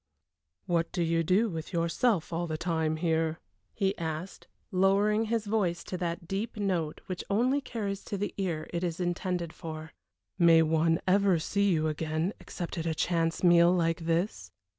[0.65, 3.39] "What do you do with yourself all the time here?"
[3.71, 8.67] he asked, lowering his voice to that deep note which only carries to the ear
[8.73, 9.93] it is intended for.
[10.39, 14.49] "May one ever see you again except at a chance meal like this?"